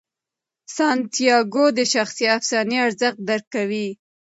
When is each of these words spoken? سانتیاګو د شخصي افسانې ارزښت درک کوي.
سانتیاګو 0.75 1.65
د 1.77 1.79
شخصي 1.93 2.25
افسانې 2.37 2.77
ارزښت 2.85 3.19
درک 3.29 3.45
کوي. 3.55 3.87